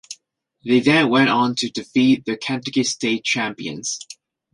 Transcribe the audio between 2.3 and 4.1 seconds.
Kentucky State Champions.